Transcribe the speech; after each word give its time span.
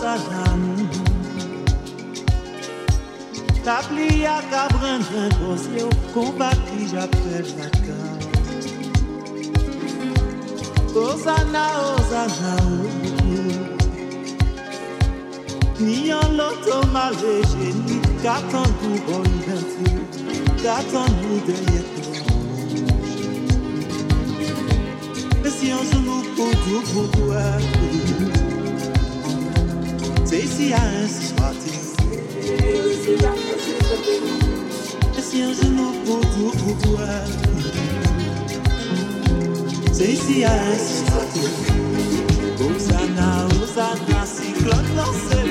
zanam 0.00 0.62
Ta 3.64 3.80
pli 3.88 4.26
a 4.26 4.42
kabran 4.50 5.00
nan 5.12 5.30
kose 5.38 5.84
ou 5.84 5.94
kompati 6.14 6.88
j'apel 6.90 7.46
la 7.58 7.68
ka. 7.84 7.98
Ozana, 10.94 11.64
Ozana, 11.94 12.54
Ni 15.78 16.10
an 16.12 16.36
loto 16.36 16.76
maleje, 16.92 17.68
ni 17.86 17.96
katan 18.22 18.68
nou 18.82 18.98
bon 19.06 19.30
denti, 19.46 19.90
katan 20.62 21.10
nou 21.22 21.40
deye 21.46 21.82
Mais 25.42 25.50
si 25.50 25.72
un 25.72 25.82
jour 25.82 26.02
nous 26.04 26.22
pour 26.36 26.50
tout 26.50 26.82
pour 26.92 27.10
toi, 27.10 27.42
Spacey 30.32 30.72
eyes 30.72 31.24
is 31.24 31.32
parties. 31.32 31.92
Esse 35.18 35.42
anjo 35.42 35.68
louco 35.76 36.20
por 36.56 36.74
voar. 36.86 37.26
Spacey 39.92 40.46
eyes 40.46 40.90
is 40.90 41.02
parties. 41.10 41.56
Ousa 42.62 43.00
na, 43.14 43.46
usa 43.62 43.94
na, 44.08 44.24
ciclone 44.24 44.94
lançou. 44.94 45.41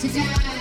to 0.00 0.08
die. 0.08 0.59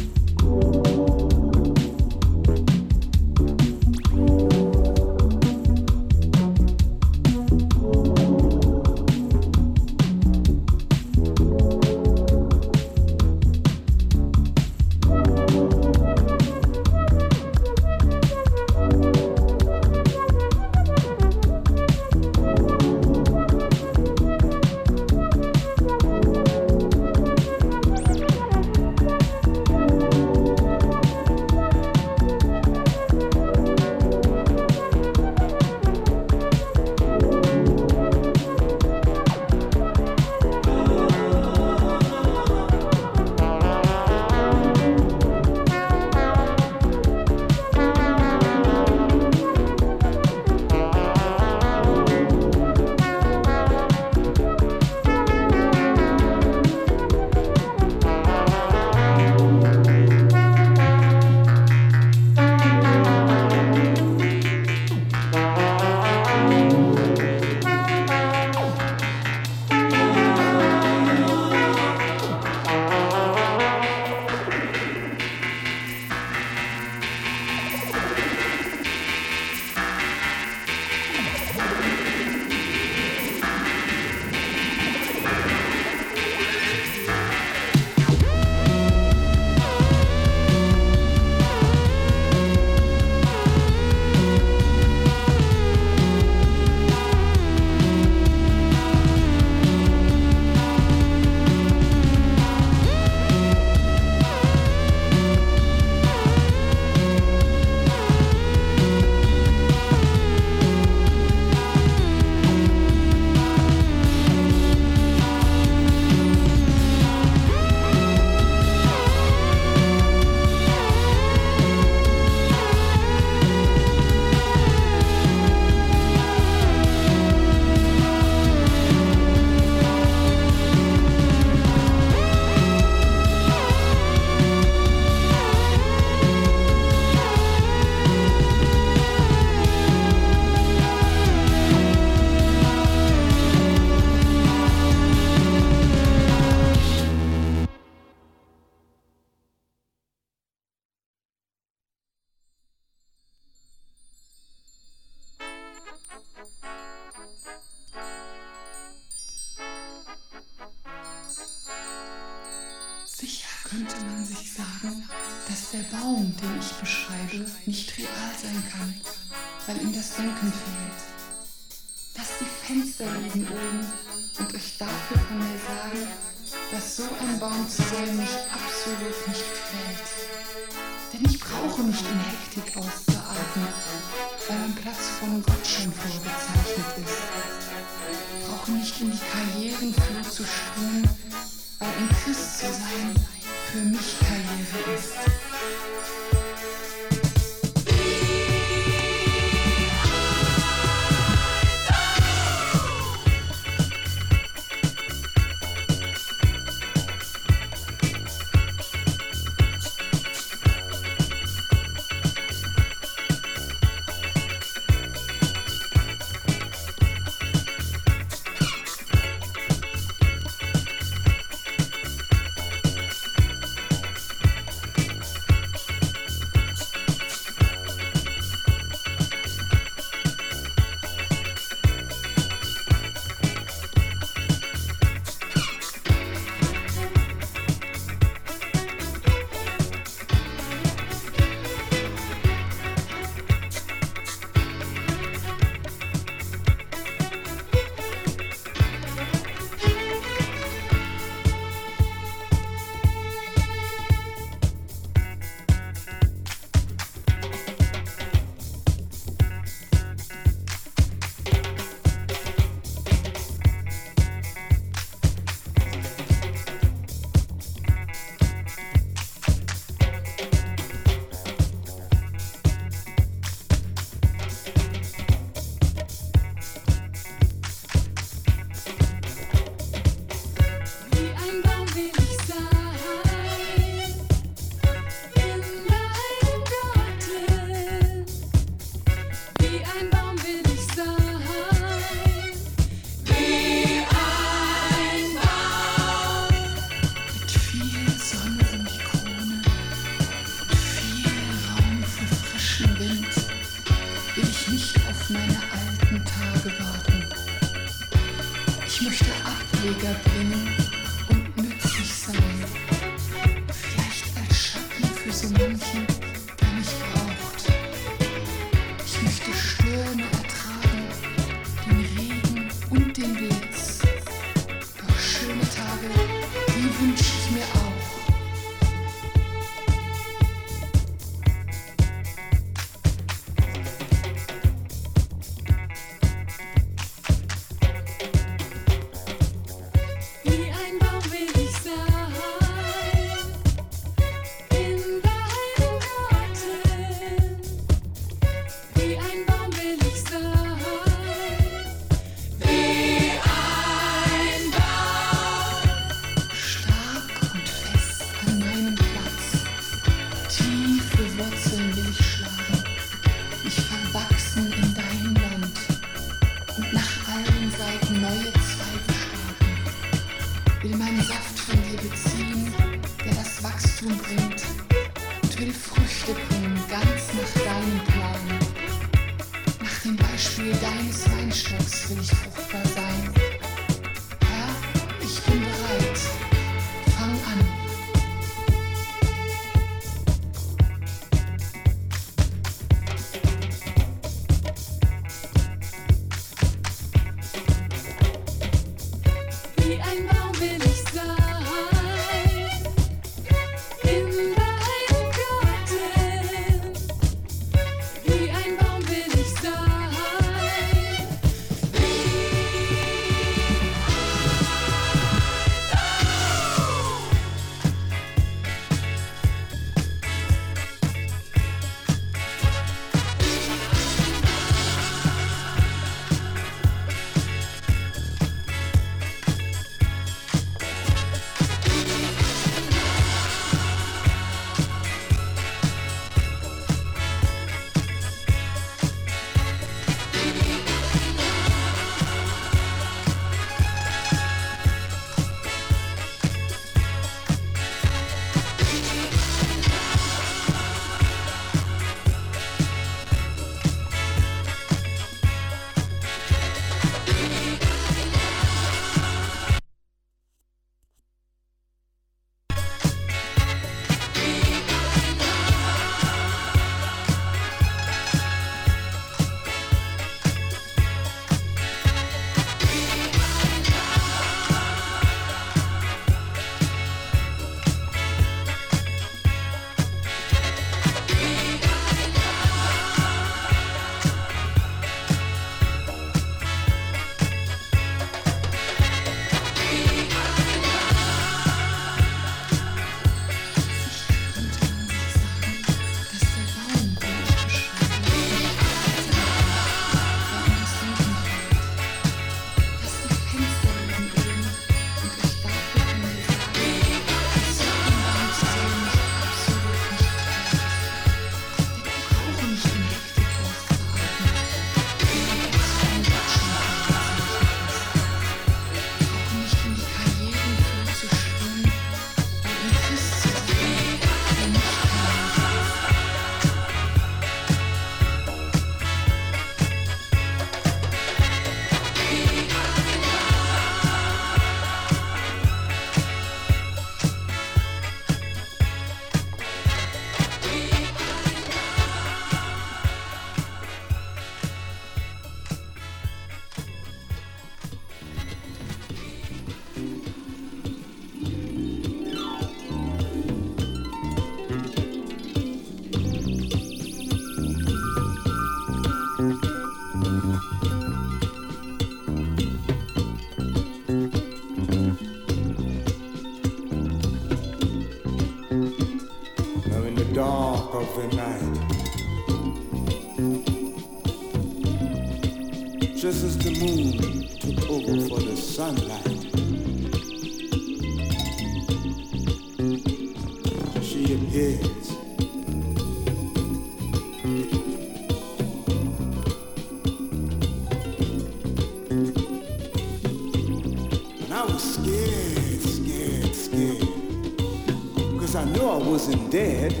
Dead. 599.51 600.00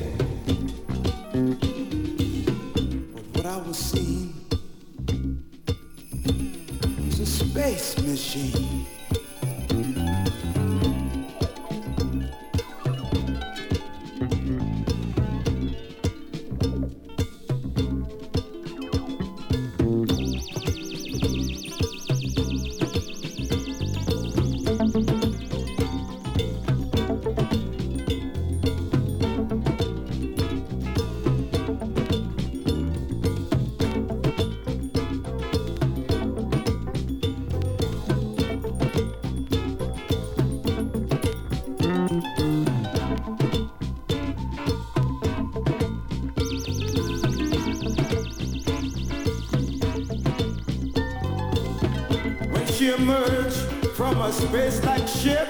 Emerged 53.01 53.55
from 53.95 54.21
a 54.21 54.31
space-like 54.31 55.07
ship, 55.07 55.47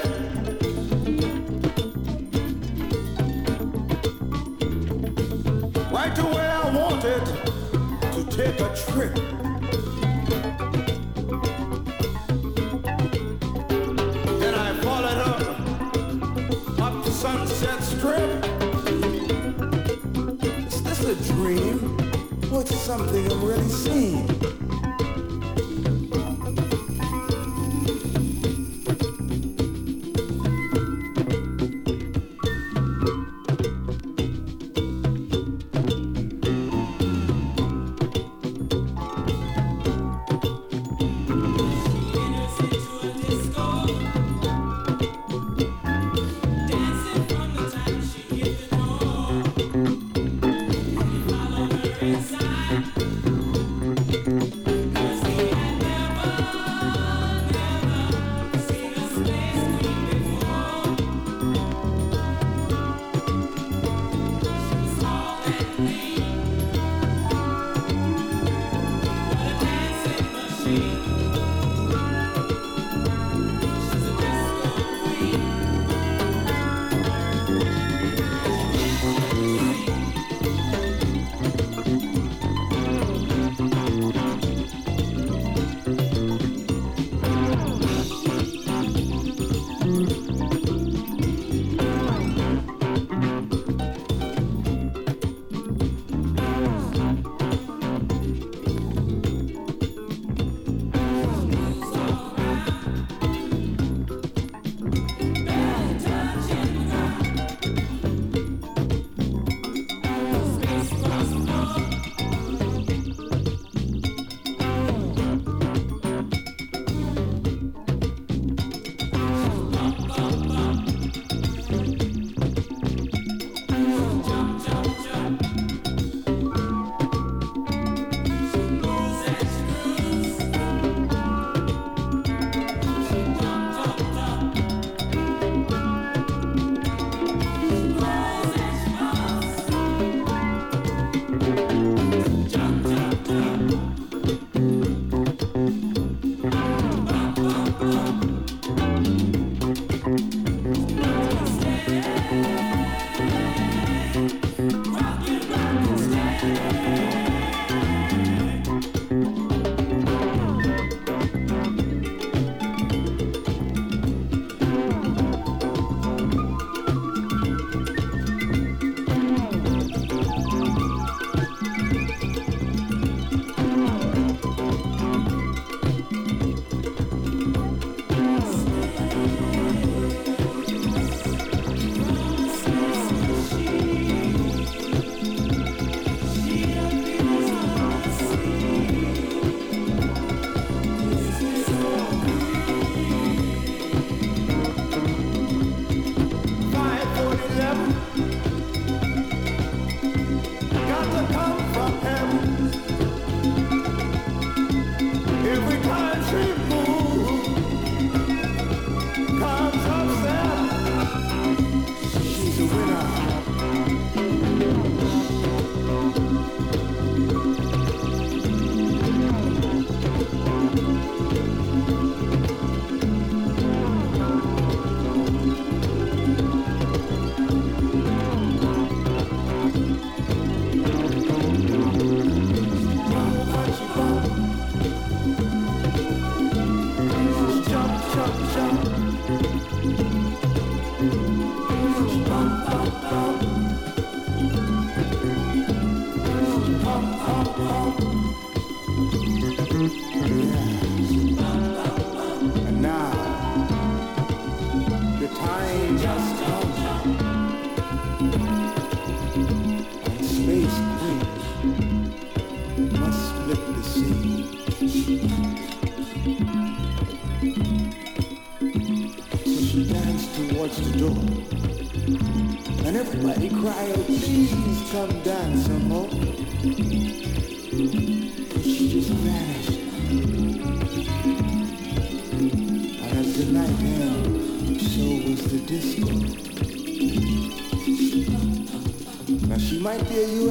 might 289.97 290.07
be 290.07 290.23
a 290.23 290.27
UFO, 290.27 290.50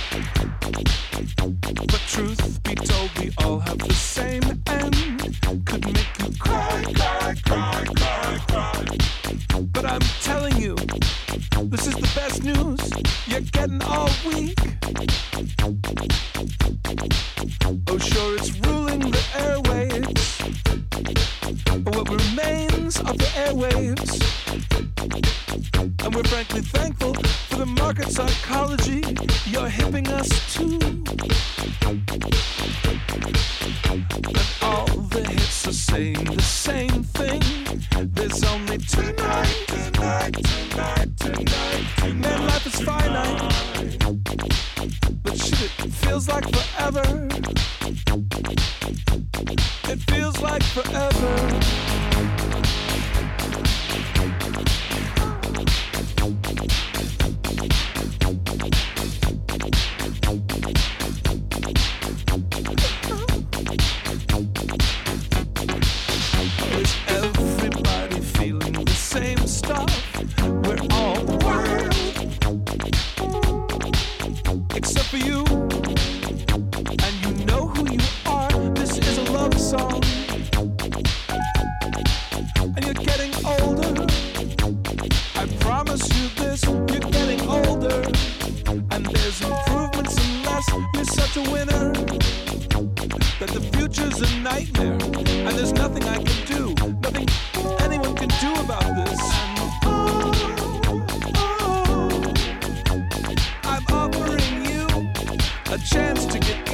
But 1.91 2.01
truth 2.07 2.63
be 2.63 2.75
told, 2.75 3.09
we 3.19 3.31
all 3.43 3.59
have 3.59 3.77
the 3.77 3.93
same 3.93 4.43
end. 4.67 4.95
Could 5.65 5.85
make 5.85 6.07
you 6.19 6.31
cry, 6.39 6.83
cry, 6.95 7.35
cry, 7.45 7.85
cry, 7.95 8.37
cry. 8.47 8.85
But 9.71 9.85
I'm 9.85 10.01
telling 10.21 10.57
you, 10.57 10.75
this 11.63 11.87
is 11.87 11.95
the 11.95 12.11
best 12.15 12.43
news 12.43 12.79
you're 13.27 13.41
getting 13.51 13.81
all 13.83 14.09
week. 14.25 14.59
Oh, 17.87 17.97
sure, 17.97 18.37
it's 18.37 18.51
ruling 18.59 18.99
the 18.99 19.23
airwaves. 19.45 20.41
What 21.95 22.09
remains 22.09 22.99
of 22.99 23.17
the 23.17 23.29
airwaves? 23.45 24.21
And 26.05 26.15
we're 26.15 26.23
frankly 26.23 26.61
thankful 26.61 27.13
for 27.13 27.55
the 27.57 27.65
market 27.65 28.09
psychology 28.09 29.03
you're 29.51 29.69
hipping 29.91 30.07
us 30.13 30.53
to. 30.53 30.79
But 34.21 34.57
all 34.61 34.85
the 34.85 35.25
hits 35.27 35.67
are 35.67 35.73
saying 35.73 36.23
the 36.23 36.41
same 36.41 37.03
thing. 37.03 37.41
There's 38.13 38.43
only 38.45 38.77
tonight, 38.77 39.65
tonight, 39.67 40.33
tonight, 40.33 41.17
tonight. 41.17 42.15
Man, 42.15 42.47
life 42.47 42.65
is 42.67 42.81
finite. 42.81 43.41
But 45.23 45.37
shit, 45.37 45.71
it 45.85 45.91
feels 45.91 46.29
like 46.29 46.47
forever. 46.55 47.27
It 49.91 49.99
feels 50.09 50.39
like 50.41 50.63
forever. 50.63 51.81
Same 69.11 69.45
stuff? 69.45 69.91
We're 70.39 70.79
all 70.91 71.21
wild, 71.43 71.93
except 74.73 75.07
for 75.07 75.17
you. 75.17 75.43
And 77.05 77.13
you 77.21 77.45
know 77.45 77.67
who 77.67 77.91
you 77.91 77.99
are. 78.25 78.49
This 78.69 78.97
is 78.97 79.17
a 79.17 79.23
love 79.33 79.59
song. 79.59 80.01
And 82.75 82.85
you're 82.85 83.03
getting 83.03 83.33
older. 83.45 84.05
I 85.35 85.45
promise 85.59 86.07
you 86.17 86.29
this, 86.41 86.63
you're 86.63 86.85
getting 87.11 87.41
older. 87.49 88.01
And 88.91 89.05
there's 89.07 89.41
improvements 89.41 90.15
unless 90.25 90.69
you're 90.93 91.03
such 91.03 91.35
a 91.35 91.51
winner. 91.51 91.91
That 93.39 93.49
the 93.49 93.61
future's 93.73 94.21
a 94.21 94.39
nightmare. 94.39 95.30
Chance 105.91 106.25
to 106.25 106.39
get 106.39 106.70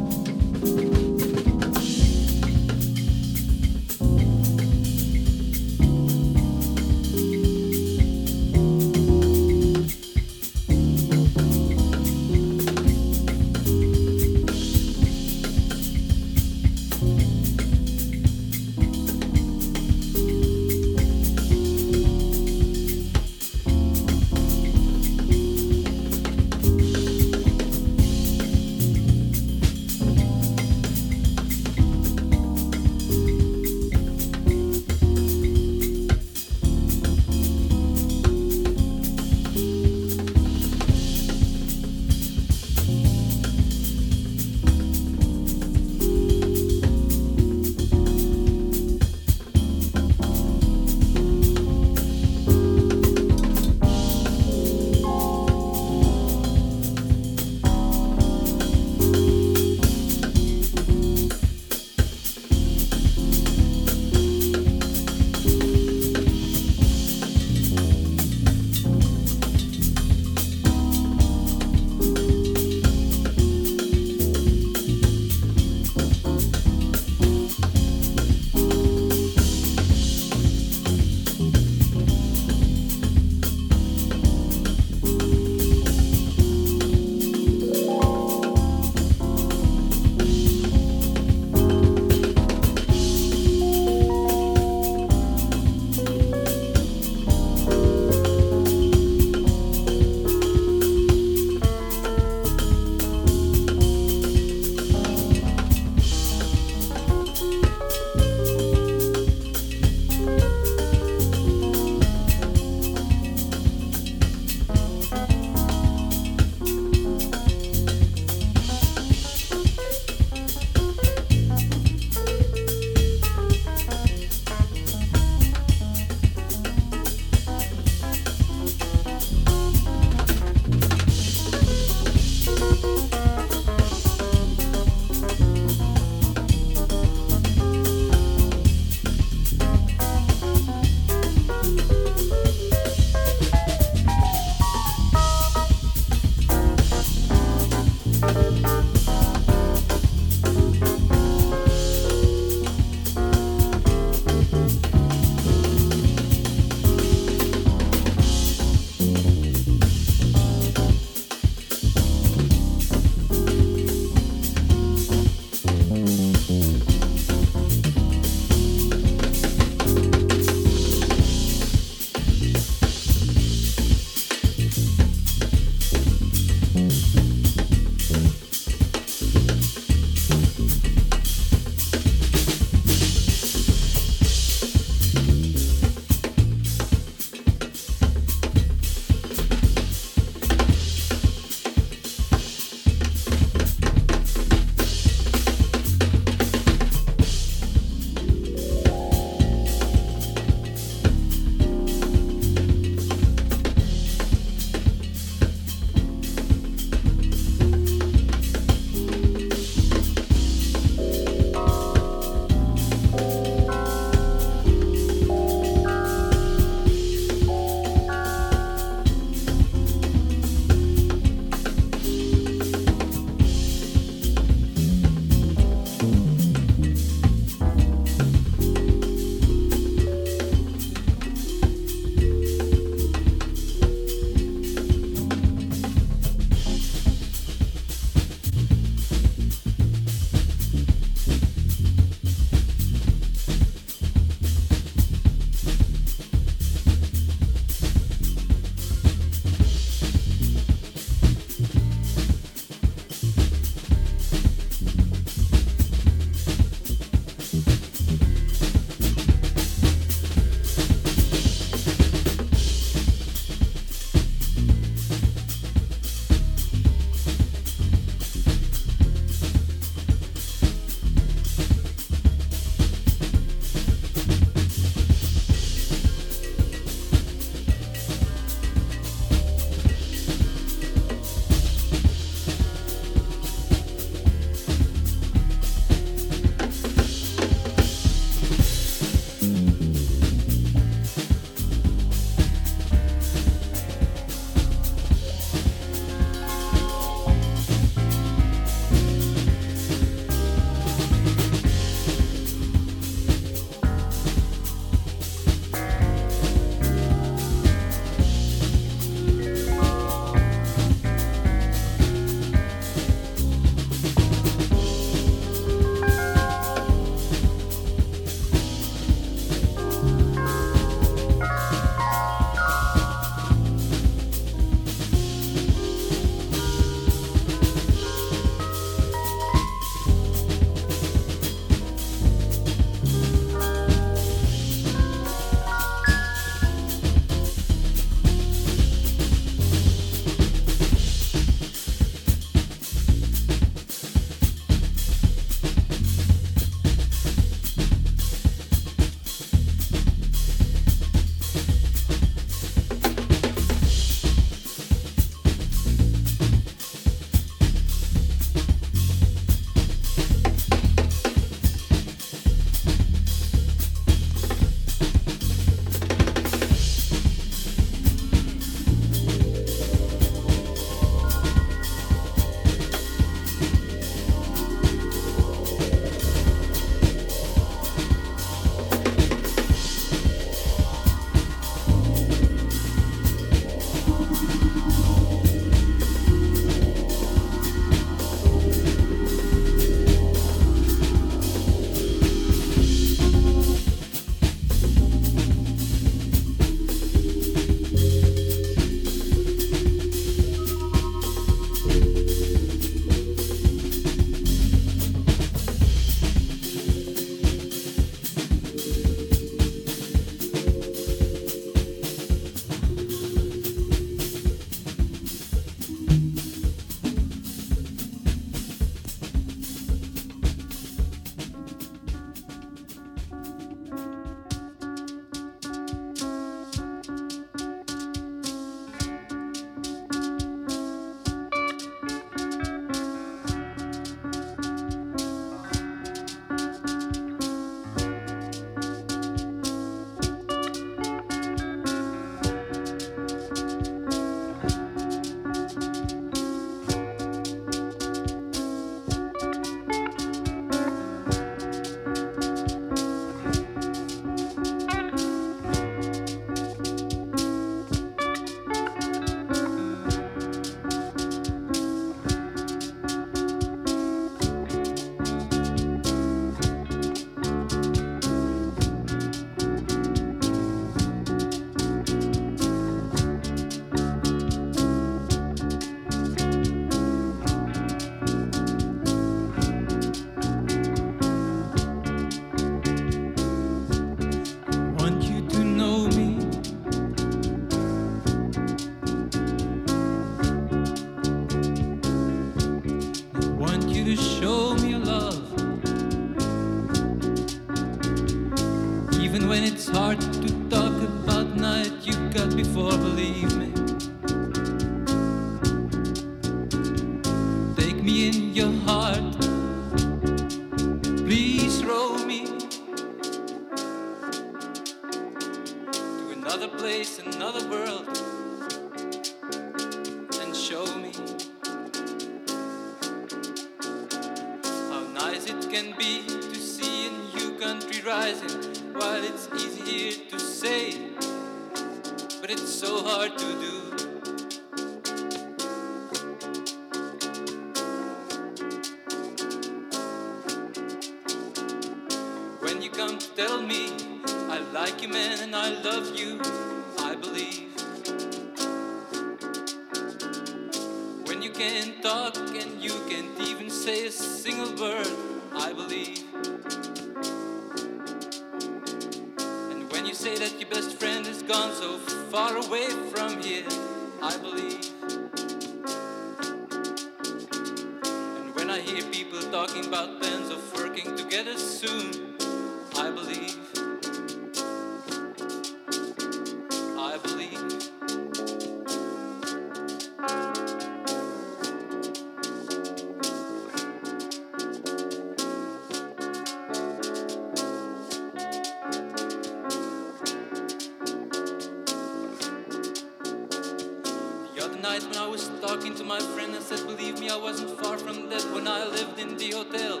night 594.98 595.08
when 595.08 595.18
I 595.18 595.26
was 595.26 595.50
talking 595.60 595.94
to 595.96 596.04
my 596.04 596.18
friend 596.18 596.54
and 596.54 596.62
said, 596.64 596.86
Believe 596.86 597.18
me, 597.20 597.28
I 597.28 597.36
wasn't 597.36 597.78
far 597.80 597.98
from 597.98 598.30
death 598.30 598.50
when 598.54 598.66
I 598.66 598.86
lived 598.86 599.18
in 599.18 599.36
the 599.36 599.50
hotel. 599.50 600.00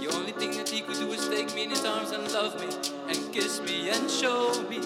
The 0.00 0.08
only 0.14 0.32
thing 0.32 0.56
that 0.56 0.68
he 0.68 0.80
could 0.80 0.96
do 0.96 1.06
was 1.08 1.28
take 1.28 1.54
me 1.54 1.64
in 1.64 1.70
his 1.70 1.84
arms 1.84 2.12
and 2.12 2.32
love 2.32 2.58
me, 2.60 2.68
and 3.08 3.32
kiss 3.32 3.60
me 3.60 3.90
and 3.90 4.10
show 4.10 4.62
me. 4.70 4.78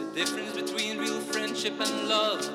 The 0.00 0.10
difference 0.14 0.52
between 0.60 0.98
real 0.98 1.20
friendship 1.20 1.74
and 1.78 2.08
love. 2.08 2.53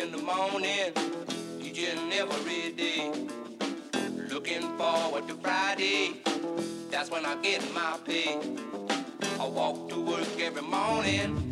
in 0.00 0.12
the 0.12 0.18
morning, 0.18 0.92
you 1.60 1.72
just 1.72 2.02
never 2.06 2.34
ready. 2.46 3.10
Looking 4.32 4.62
forward 4.78 5.28
to 5.28 5.34
Friday, 5.34 6.22
that's 6.90 7.10
when 7.10 7.26
I 7.26 7.36
get 7.42 7.62
my 7.74 7.98
pay. 8.06 8.38
I 9.38 9.46
walk 9.46 9.90
to 9.90 10.00
work 10.00 10.40
every 10.40 10.62
morning. 10.62 11.49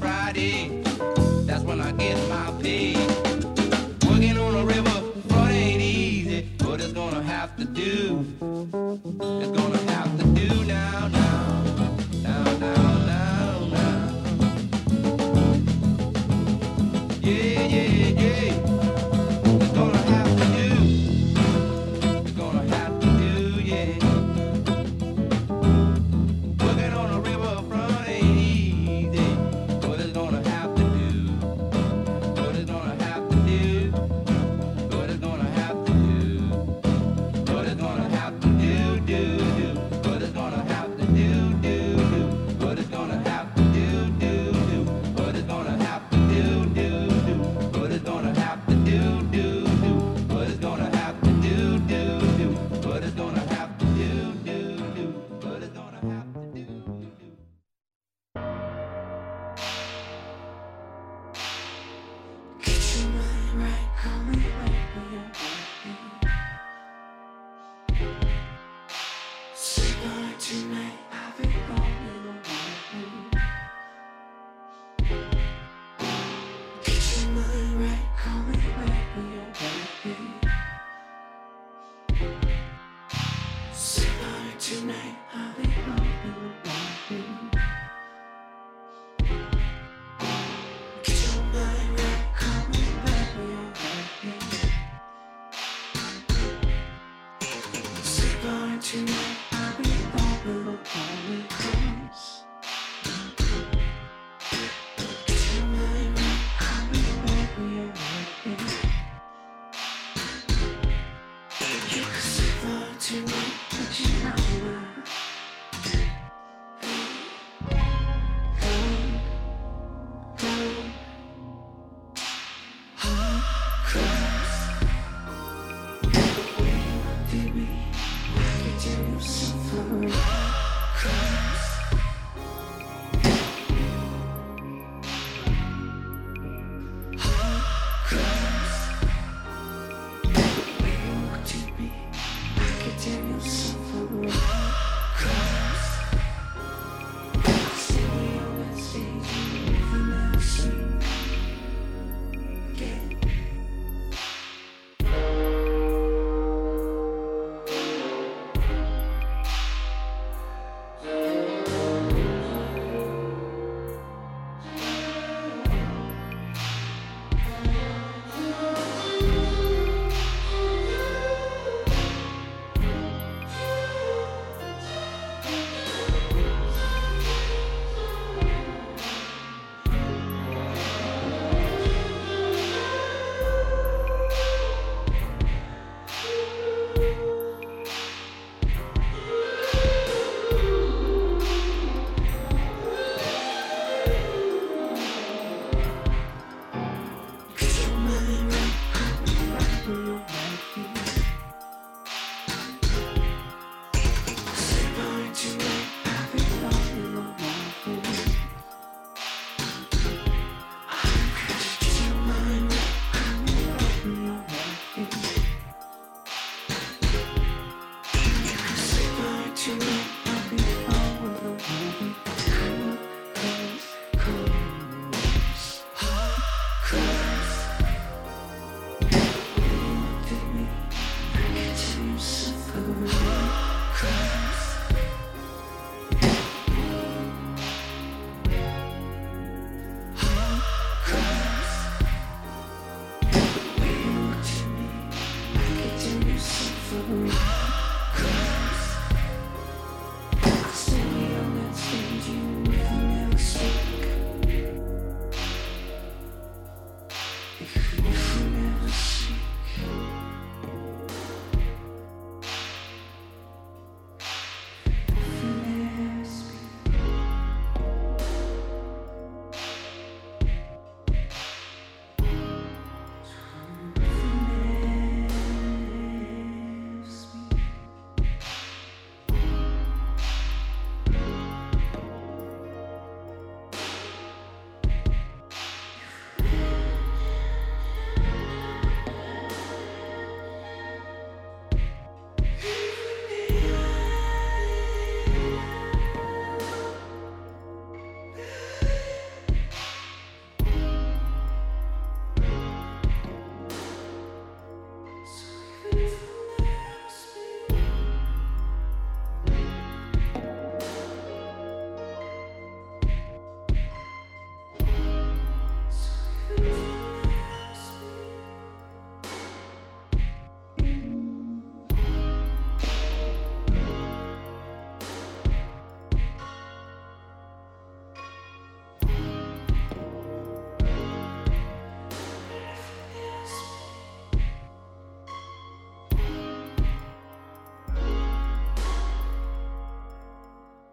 Friday. 0.00 0.47